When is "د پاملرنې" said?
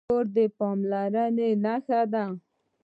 0.35-1.49